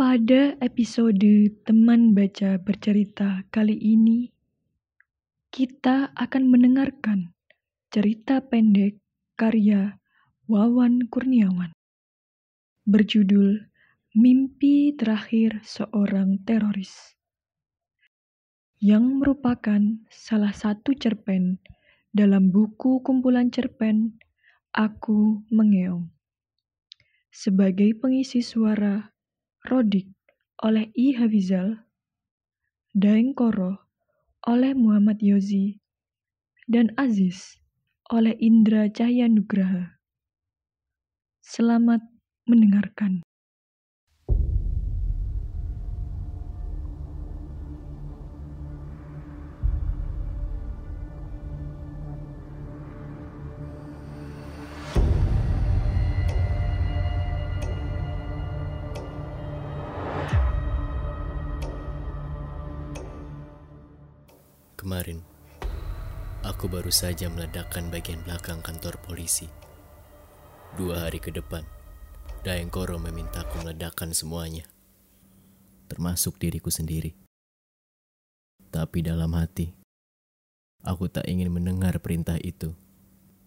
[0.00, 4.32] Pada episode teman baca bercerita kali ini,
[5.52, 7.36] kita akan mendengarkan
[7.92, 8.96] cerita pendek
[9.36, 10.00] karya
[10.48, 11.76] Wawan Kurniawan
[12.88, 13.68] berjudul
[14.16, 17.20] Mimpi Terakhir Seorang Teroris
[18.80, 21.60] yang merupakan salah satu cerpen
[22.08, 24.16] dalam buku kumpulan cerpen
[24.72, 26.08] Aku Mengeong.
[27.28, 29.19] Sebagai pengisi suara
[29.60, 30.08] Rodik
[30.64, 31.20] oleh I.
[31.20, 31.84] Hafizal,
[32.96, 33.76] Daeng Koro
[34.48, 35.76] oleh Muhammad Yozi,
[36.64, 37.60] dan Aziz
[38.08, 40.00] oleh Indra Cahyanugraha.
[41.44, 42.00] Selamat
[42.48, 43.20] mendengarkan.
[64.80, 65.20] Kemarin,
[66.40, 69.44] aku baru saja meledakkan bagian belakang kantor polisi.
[70.72, 71.68] Dua hari ke depan,
[72.40, 74.64] Daengkoro memintaku meledakkan semuanya,
[75.84, 77.12] termasuk diriku sendiri.
[78.72, 79.68] Tapi dalam hati,
[80.80, 82.72] aku tak ingin mendengar perintah itu.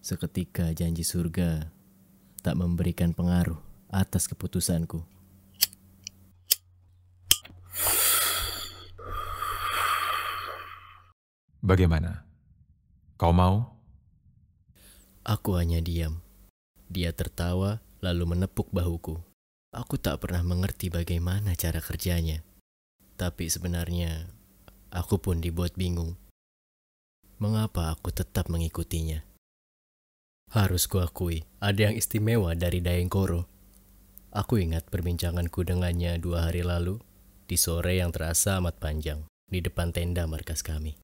[0.06, 1.66] Seketika janji surga
[2.46, 3.58] tak memberikan pengaruh
[3.90, 5.13] atas keputusanku.
[11.64, 12.28] Bagaimana?
[13.16, 13.72] Kau mau?
[15.24, 16.20] Aku hanya diam.
[16.92, 19.16] Dia tertawa lalu menepuk bahuku.
[19.72, 22.44] Aku tak pernah mengerti bagaimana cara kerjanya.
[23.16, 24.28] Tapi sebenarnya
[24.92, 26.20] aku pun dibuat bingung.
[27.40, 29.24] Mengapa aku tetap mengikutinya?
[30.52, 33.48] Harus kuakui, ada yang istimewa dari Daengkoro.
[34.36, 37.00] Aku ingat perbincanganku dengannya dua hari lalu
[37.48, 41.03] di sore yang terasa amat panjang di depan tenda markas kami.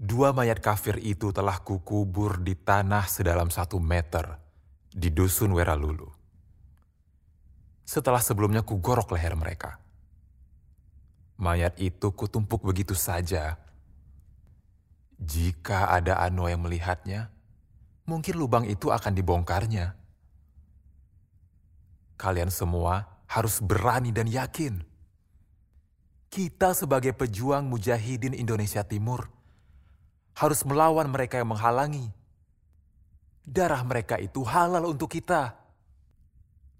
[0.00, 4.40] Dua mayat kafir itu telah kukubur di tanah sedalam satu meter
[4.88, 6.08] di dusun Weralulu.
[7.84, 9.76] Setelah sebelumnya kugorok leher mereka.
[11.36, 13.60] Mayat itu kutumpuk begitu saja.
[15.20, 17.28] Jika ada Ano yang melihatnya,
[18.08, 20.00] mungkin lubang itu akan dibongkarnya.
[22.16, 24.80] Kalian semua harus berani dan yakin.
[26.32, 29.39] Kita sebagai pejuang mujahidin Indonesia Timur
[30.40, 32.08] harus melawan mereka yang menghalangi.
[33.44, 35.52] Darah mereka itu halal untuk kita.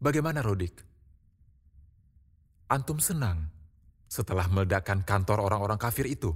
[0.00, 0.80] Bagaimana Rodik?
[2.72, 3.52] Antum senang
[4.08, 6.32] setelah meledakkan kantor orang-orang kafir itu?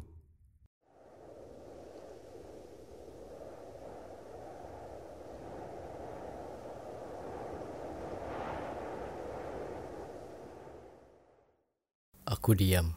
[12.28, 12.92] Aku diam,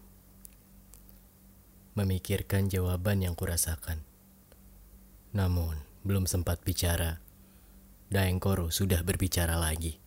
[1.95, 4.06] memikirkan jawaban yang kurasakan.
[5.37, 7.21] Namun, belum sempat bicara.
[8.09, 10.01] Daengkoro sudah berbicara lagi.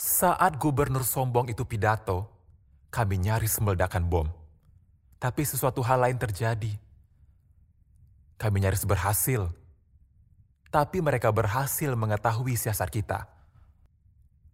[0.00, 2.24] Saat gubernur sombong itu pidato,
[2.88, 4.24] kami nyaris meledakkan bom.
[5.20, 6.72] Tapi sesuatu hal lain terjadi.
[8.40, 9.52] Kami nyaris berhasil.
[10.72, 13.28] Tapi mereka berhasil mengetahui siasat kita.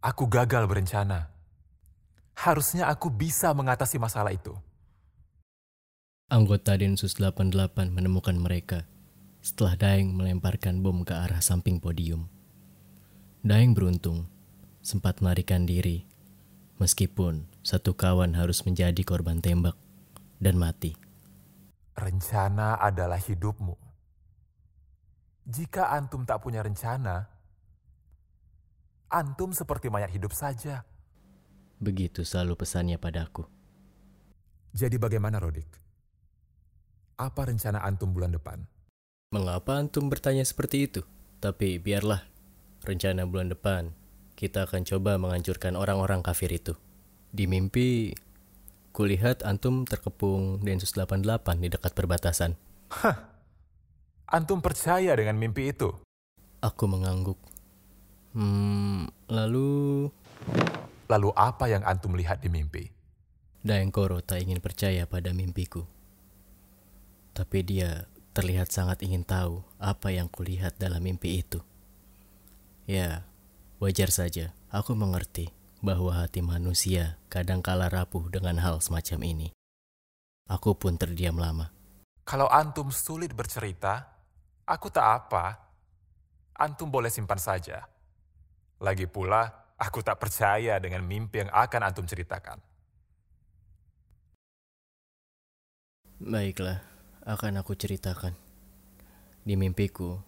[0.03, 1.31] Aku gagal berencana.
[2.35, 4.59] Harusnya aku bisa mengatasi masalah itu.
[6.27, 8.83] Anggota Densus 88 menemukan mereka
[9.47, 12.27] setelah Daeng melemparkan bom ke arah samping podium.
[13.47, 14.27] Daeng beruntung,
[14.83, 16.03] sempat melarikan diri,
[16.83, 19.79] meskipun satu kawan harus menjadi korban tembak
[20.43, 20.99] dan mati.
[21.95, 23.79] Rencana adalah hidupmu.
[25.47, 27.31] Jika antum tak punya rencana,
[29.07, 30.83] antum seperti mayat hidup saja.
[31.79, 33.47] Begitu selalu pesannya padaku.
[34.75, 35.71] Jadi bagaimana Rodik?
[37.15, 38.76] Apa rencana antum bulan depan?
[39.37, 41.05] Mengapa antum bertanya seperti itu?
[41.45, 42.25] Tapi biarlah,
[42.89, 43.93] rencana bulan depan
[44.33, 46.73] kita akan coba menghancurkan orang-orang kafir itu.
[47.37, 48.17] Di mimpi,
[48.97, 52.57] kulihat antum terkepung Densus 88 di dekat perbatasan.
[52.97, 53.29] Hah,
[54.25, 55.93] antum percaya dengan mimpi itu?
[56.65, 57.37] Aku mengangguk.
[58.33, 60.09] Hmm, lalu...
[61.13, 62.89] Lalu apa yang antum lihat di mimpi?
[63.61, 65.85] Daengkoro tak ingin percaya pada mimpiku.
[67.37, 71.65] Tapi dia terlihat sangat ingin tahu apa yang kulihat dalam mimpi itu.
[72.85, 73.25] Ya,
[73.81, 75.49] wajar saja, aku mengerti
[75.81, 79.49] bahwa hati manusia kadang kalah rapuh dengan hal semacam ini.
[80.53, 81.73] Aku pun terdiam lama.
[82.29, 84.05] Kalau antum sulit bercerita,
[84.69, 85.57] aku tak apa.
[86.61, 87.89] Antum boleh simpan saja.
[88.85, 92.61] Lagi pula, aku tak percaya dengan mimpi yang akan antum ceritakan.
[96.21, 96.96] Baiklah
[97.27, 98.33] akan aku ceritakan.
[99.43, 100.19] Di mimpiku,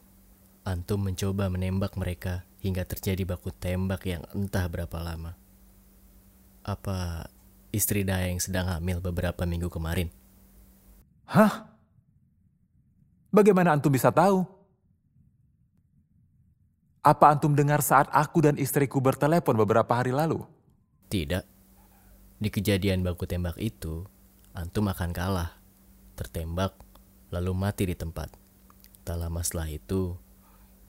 [0.68, 5.32] Antum mencoba menembak mereka hingga terjadi baku tembak yang entah berapa lama.
[6.60, 7.24] Apa
[7.72, 10.12] istri Daeng sedang hamil beberapa minggu kemarin?
[11.24, 11.72] Hah?
[13.32, 14.44] Bagaimana antum bisa tahu?
[17.00, 20.44] Apa antum dengar saat aku dan istriku bertelepon beberapa hari lalu?
[21.08, 21.48] Tidak.
[22.36, 24.04] Di kejadian baku tembak itu,
[24.52, 25.56] antum akan kalah,
[26.12, 26.76] tertembak,
[27.28, 28.32] lalu mati di tempat.
[29.04, 30.16] Tak lama setelah itu,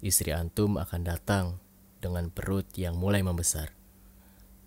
[0.04, 1.46] istri antum akan datang
[2.00, 3.76] dengan perut yang mulai membesar.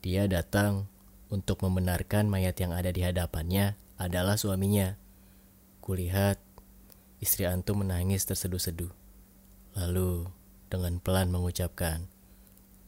[0.05, 0.91] Dia datang
[1.33, 5.01] untuk membenarkan mayat yang ada di hadapannya adalah suaminya.
[5.81, 6.37] Kulihat
[7.25, 8.93] istri antum menangis terseduh-seduh.
[9.73, 10.29] Lalu
[10.69, 12.05] dengan pelan mengucapkan,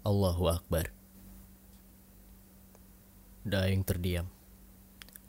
[0.05, 0.93] Allahu Akbar.
[3.45, 4.29] Daeng terdiam.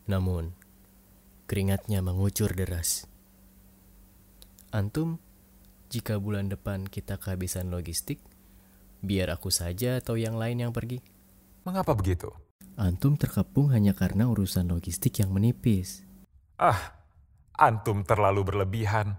[0.08, 0.52] Namun,
[1.48, 3.08] keringatnya mengucur deras.
[4.76, 5.24] Antum,
[5.88, 8.20] jika bulan depan kita kehabisan logistik,
[9.00, 11.00] biar aku saja atau yang lain yang pergi.
[11.64, 12.28] Mengapa begitu?
[12.76, 16.04] Antum terkepung hanya karena urusan logistik yang menipis.
[16.60, 16.92] Ah,
[17.56, 19.16] antum terlalu berlebihan.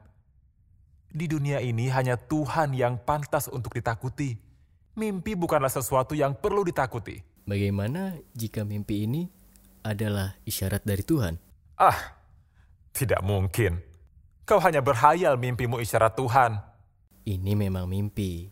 [1.09, 4.37] Di dunia ini hanya Tuhan yang pantas untuk ditakuti.
[5.01, 7.49] Mimpi bukanlah sesuatu yang perlu ditakuti.
[7.49, 9.25] Bagaimana jika mimpi ini
[9.81, 11.41] adalah isyarat dari Tuhan?
[11.81, 12.21] Ah,
[12.93, 13.96] tidak mungkin.
[14.47, 16.63] Kau hanya berhayal mimpimu isyarat Tuhan.
[17.27, 18.47] Ini memang mimpi.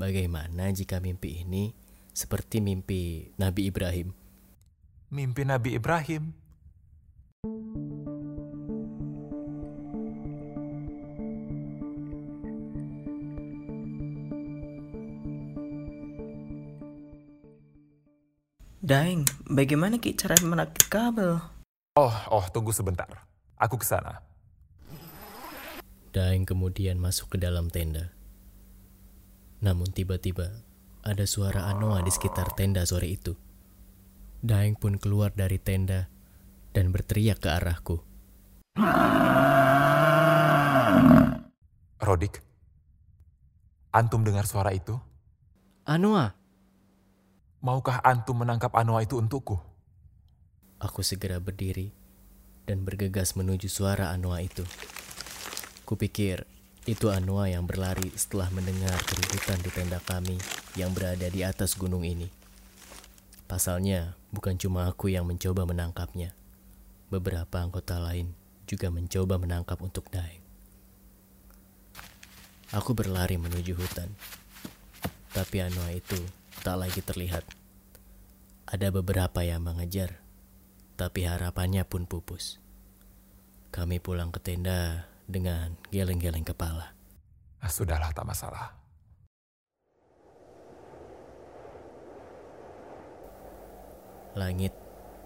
[0.00, 1.76] Bagaimana jika mimpi ini
[2.16, 4.16] seperti mimpi Nabi Ibrahim?
[5.12, 6.32] Mimpi Nabi Ibrahim.
[18.80, 21.44] Daeng, bagaimana ki cara menakik kabel?
[21.92, 23.28] Oh, oh, tunggu sebentar.
[23.60, 24.25] Aku ke sana.
[26.16, 28.08] Daeng kemudian masuk ke dalam tenda.
[29.60, 30.64] Namun tiba-tiba
[31.04, 33.36] ada suara Anoa di sekitar tenda sore itu.
[34.40, 36.08] Daeng pun keluar dari tenda
[36.72, 38.00] dan berteriak ke arahku.
[42.00, 42.40] Rodik,
[43.92, 44.96] antum dengar suara itu?
[45.84, 46.32] Anoa!
[47.60, 49.60] Maukah antum menangkap Anoa itu untukku?
[50.80, 51.92] Aku segera berdiri
[52.64, 54.64] dan bergegas menuju suara Anoa itu.
[55.86, 56.42] Kupikir
[56.82, 60.34] itu Anoa yang berlari setelah mendengar keributan di tenda kami
[60.74, 62.26] yang berada di atas gunung ini.
[63.46, 66.34] Pasalnya, bukan cuma aku yang mencoba menangkapnya.
[67.06, 68.34] Beberapa anggota lain
[68.66, 70.42] juga mencoba menangkap untuk Daeng.
[72.74, 74.10] Aku berlari menuju hutan.
[75.30, 76.18] Tapi Anoa itu
[76.66, 77.46] tak lagi terlihat.
[78.66, 80.18] Ada beberapa yang mengejar,
[80.98, 82.58] tapi harapannya pun pupus.
[83.70, 86.94] Kami pulang ke tenda dengan geleng-geleng kepala.
[87.58, 88.78] Ah, sudahlah, tak masalah.
[94.38, 94.70] Langit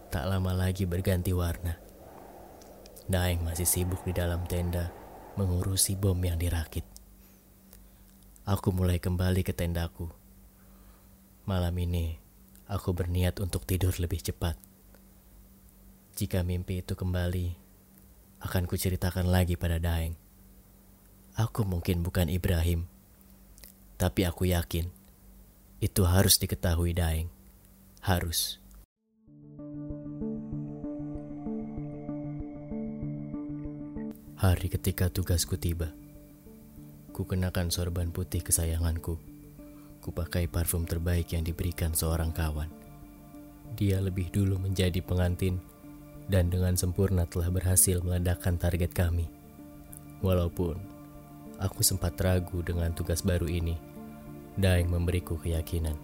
[0.08, 1.76] tak lama lagi berganti warna.
[3.11, 4.91] Daeng masih sibuk di dalam tenda
[5.35, 6.87] mengurusi bom yang dirakit.
[8.49, 10.11] Aku mulai kembali ke tendaku.
[11.44, 12.17] Malam ini,
[12.70, 14.55] aku berniat untuk tidur lebih cepat.
[16.14, 17.59] Jika mimpi itu kembali,
[18.41, 20.17] akan kuceritakan lagi pada Daeng.
[21.37, 22.89] Aku mungkin bukan Ibrahim,
[24.01, 24.89] tapi aku yakin
[25.81, 27.29] itu harus diketahui Daeng.
[28.01, 28.56] Harus.
[34.41, 35.93] Hari ketika tugasku tiba,
[37.13, 39.20] ku kenakan sorban putih kesayanganku.
[40.01, 42.73] Ku pakai parfum terbaik yang diberikan seorang kawan.
[43.77, 45.61] Dia lebih dulu menjadi pengantin
[46.31, 49.27] dan dengan sempurna telah berhasil meledakkan target kami.
[50.22, 50.79] Walaupun
[51.58, 53.91] aku sempat ragu dengan tugas baru ini,
[54.60, 55.94] Daeng memberiku keyakinan.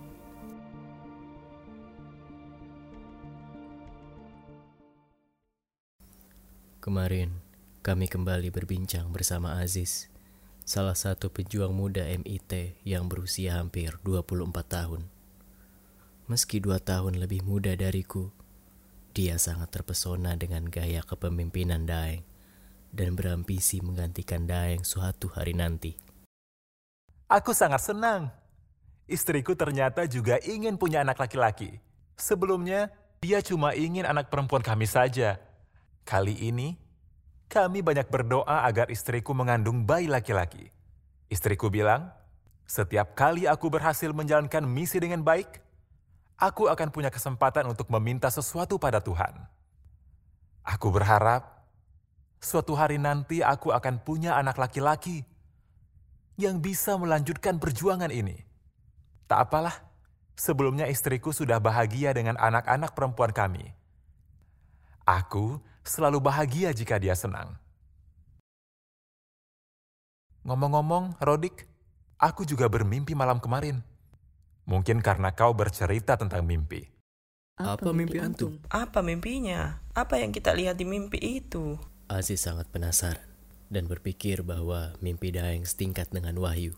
[6.78, 7.42] Kemarin,
[7.82, 10.06] kami kembali berbincang bersama Aziz,
[10.62, 15.02] salah satu pejuang muda MIT yang berusia hampir 24 tahun.
[16.30, 18.30] Meski dua tahun lebih muda dariku,
[19.16, 22.20] dia sangat terpesona dengan gaya kepemimpinan Daeng
[22.92, 25.96] dan berambisi menggantikan Daeng suatu hari nanti.
[27.24, 28.28] Aku sangat senang.
[29.08, 31.80] Istriku ternyata juga ingin punya anak laki-laki.
[32.20, 32.92] Sebelumnya,
[33.24, 35.40] dia cuma ingin anak perempuan kami saja.
[36.04, 36.76] Kali ini,
[37.48, 40.68] kami banyak berdoa agar istriku mengandung bayi laki-laki.
[41.32, 42.12] Istriku bilang,
[42.68, 45.65] setiap kali aku berhasil menjalankan misi dengan baik,
[46.36, 49.32] aku akan punya kesempatan untuk meminta sesuatu pada Tuhan.
[50.64, 51.64] Aku berharap
[52.40, 55.24] suatu hari nanti aku akan punya anak laki-laki
[56.36, 58.44] yang bisa melanjutkan perjuangan ini.
[59.26, 59.74] Tak apalah,
[60.36, 63.72] sebelumnya istriku sudah bahagia dengan anak-anak perempuan kami.
[65.02, 67.56] Aku selalu bahagia jika dia senang.
[70.46, 71.66] Ngomong-ngomong, Rodik,
[72.22, 73.82] aku juga bermimpi malam kemarin.
[74.66, 76.82] Mungkin karena kau bercerita tentang mimpi.
[77.56, 78.60] Apa mimpi antum?
[78.68, 79.80] Apa mimpinya?
[79.96, 81.80] Apa yang kita lihat di mimpi itu?
[82.10, 83.22] Aziz sangat penasaran
[83.72, 86.76] dan berpikir bahwa mimpi Daeng setingkat dengan wahyu.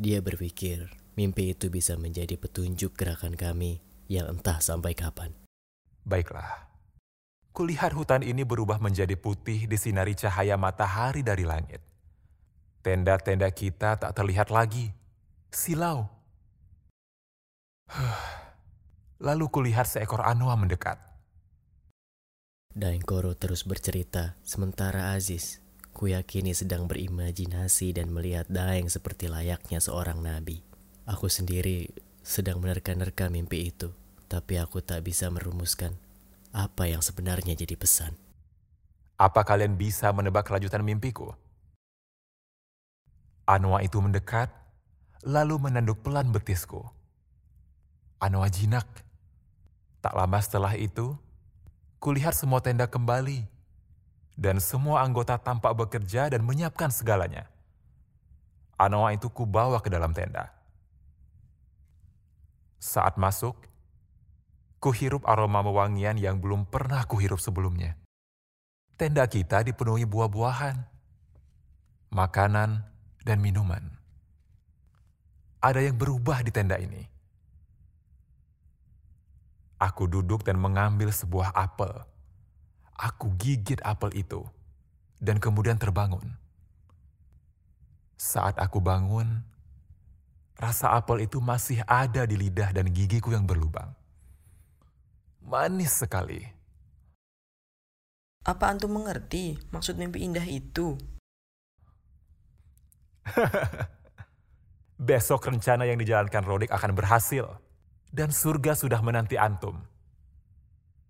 [0.00, 5.34] Dia berpikir mimpi itu bisa menjadi petunjuk gerakan kami yang entah sampai kapan.
[6.06, 6.70] Baiklah.
[7.52, 11.80] Kulihat hutan ini berubah menjadi putih disinari cahaya matahari dari langit.
[12.84, 14.92] Tenda-tenda kita tak terlihat lagi.
[15.50, 16.15] Silau.
[19.26, 21.00] Lalu kulihat seekor anoa mendekat.
[22.76, 25.64] Daengkoro terus bercerita, sementara Aziz,
[25.96, 30.60] kuyakini sedang berimajinasi dan melihat Daeng seperti layaknya seorang nabi.
[31.08, 31.88] Aku sendiri
[32.20, 33.96] sedang menerka-nerka mimpi itu,
[34.28, 35.96] tapi aku tak bisa merumuskan
[36.52, 38.12] apa yang sebenarnya jadi pesan.
[39.16, 41.32] Apa kalian bisa menebak kelanjutan mimpiku?
[43.48, 44.52] Anoa itu mendekat,
[45.24, 46.84] lalu menanduk pelan betisku.
[48.16, 48.86] Anoa jinak
[50.06, 51.18] Tak lama setelah itu,
[51.98, 53.42] kulihat semua tenda kembali,
[54.38, 57.50] dan semua anggota tampak bekerja dan menyiapkan segalanya.
[58.78, 60.54] Anoa itu kubawa ke dalam tenda.
[62.78, 63.58] Saat masuk,
[64.78, 67.98] kuhirup aroma mewangian yang belum pernah kuhirup sebelumnya.
[68.94, 70.86] Tenda kita dipenuhi buah-buahan,
[72.14, 72.86] makanan,
[73.26, 73.82] dan minuman.
[75.58, 77.15] Ada yang berubah di tenda ini
[79.76, 81.92] Aku duduk dan mengambil sebuah apel.
[82.96, 84.40] Aku gigit apel itu
[85.20, 86.32] dan kemudian terbangun.
[88.16, 89.44] Saat aku bangun,
[90.56, 93.92] rasa apel itu masih ada di lidah dan gigiku yang berlubang.
[95.44, 96.40] Manis sekali.
[98.48, 100.96] Apa antum mengerti maksud mimpi indah itu?
[104.96, 107.44] Besok rencana yang dijalankan Rodik akan berhasil
[108.12, 109.82] dan surga sudah menanti antum.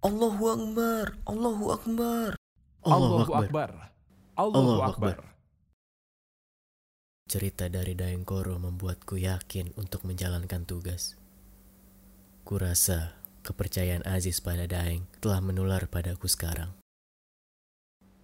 [0.04, 2.30] Allahu Akbar, Allahu Akbar.
[2.86, 3.70] Allahu Akbar.
[4.36, 5.16] Allahu Akbar.
[7.26, 11.18] Cerita dari Daengkoro membuatku yakin untuk menjalankan tugas.
[12.46, 16.70] Kurasa kepercayaan Aziz pada Daeng telah menular padaku sekarang.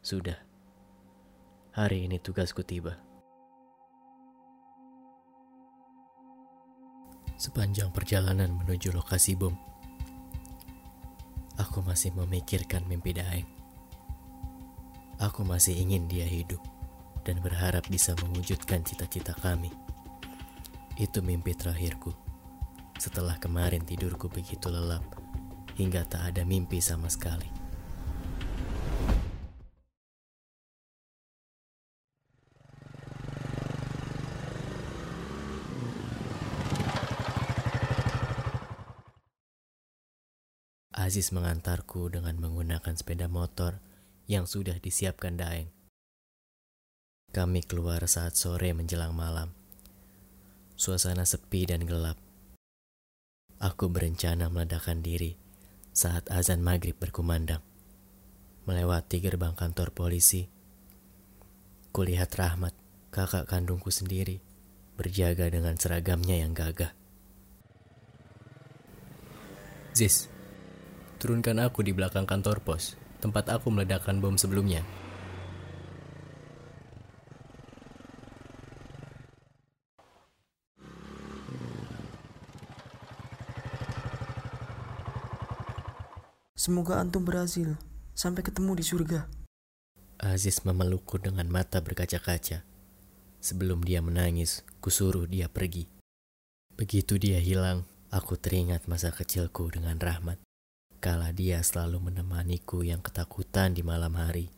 [0.06, 0.38] Sudah,
[1.74, 3.11] hari ini tugasku tiba.
[7.42, 9.50] Sepanjang perjalanan menuju lokasi bom,
[11.58, 13.50] aku masih memikirkan mimpi Daeng.
[15.18, 16.62] Aku masih ingin dia hidup
[17.26, 19.74] dan berharap bisa mewujudkan cita-cita kami.
[20.94, 22.14] Itu mimpi terakhirku.
[23.02, 25.02] Setelah kemarin tidurku begitu lelap
[25.74, 27.61] hingga tak ada mimpi sama sekali.
[41.12, 43.84] Aziz mengantarku dengan menggunakan sepeda motor
[44.32, 45.68] yang sudah disiapkan Daeng.
[47.36, 49.52] Kami keluar saat sore menjelang malam.
[50.72, 52.16] Suasana sepi dan gelap.
[53.60, 55.36] Aku berencana meledakkan diri
[55.92, 57.60] saat azan maghrib berkumandang.
[58.64, 60.48] Melewati gerbang kantor polisi,
[61.92, 62.72] kulihat Rahmat,
[63.12, 64.40] kakak kandungku sendiri,
[64.96, 66.96] berjaga dengan seragamnya yang gagah.
[69.92, 70.31] Ziz,
[71.22, 74.82] Turunkan aku di belakang kantor pos, tempat aku meledakkan bom sebelumnya.
[86.58, 87.78] Semoga antum berhasil
[88.18, 89.30] sampai ketemu di surga.
[90.18, 92.66] Aziz memelukku dengan mata berkaca-kaca.
[93.38, 95.86] Sebelum dia menangis, kusuruh dia pergi.
[96.74, 100.42] Begitu dia hilang, aku teringat masa kecilku dengan Rahmat
[101.02, 104.54] kala dia selalu menemaniku yang ketakutan di malam hari.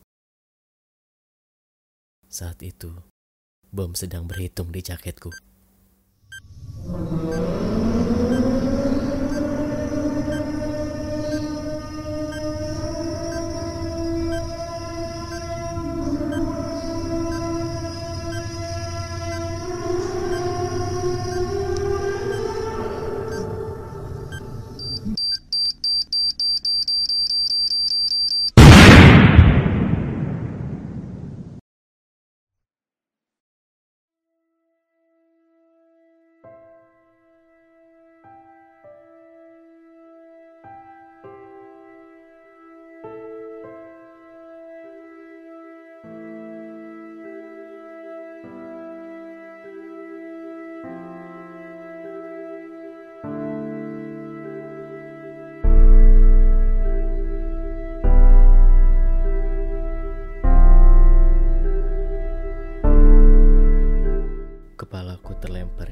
[2.28, 2.92] Saat itu,
[3.72, 5.32] bom sedang berhitung di jaketku.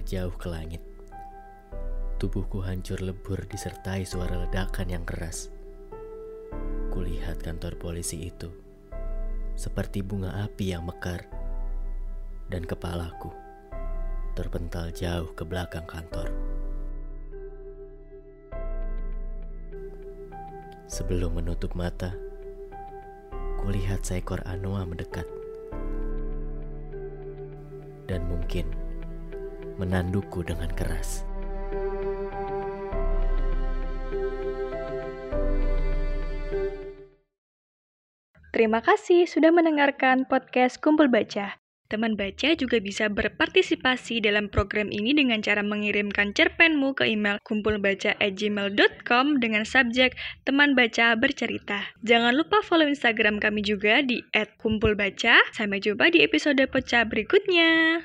[0.05, 0.83] Jauh ke langit.
[2.19, 5.51] Tubuhku hancur lebur disertai suara ledakan yang keras.
[6.93, 8.63] Kulihat kantor polisi itu
[9.53, 11.29] seperti bunga api yang mekar,
[12.49, 13.33] dan kepalaku
[14.33, 16.33] terpental jauh ke belakang kantor.
[20.89, 22.13] Sebelum menutup mata,
[23.65, 25.42] kulihat seekor anoa mendekat.
[28.13, 28.69] Dan mungkin
[29.81, 31.25] menandukku dengan keras.
[38.53, 41.62] Terima kasih sudah mendengarkan podcast Kumpul Baca.
[41.93, 49.27] Teman baca juga bisa berpartisipasi dalam program ini dengan cara mengirimkan cerpenmu ke email kumpulbaca@gmail.com
[49.37, 50.17] dengan subjek
[50.49, 51.93] teman baca bercerita.
[52.01, 54.25] Jangan lupa follow Instagram kami juga di
[54.57, 55.37] @kumpulbaca.
[55.53, 58.03] Sampai jumpa di episode pecah berikutnya.